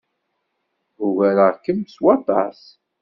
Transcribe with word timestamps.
Ugareɣ-kem 1.05 1.79
s 1.93 1.95
waṭas. 2.03 2.61